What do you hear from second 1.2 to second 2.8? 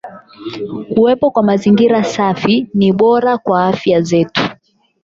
kwa mazingira safi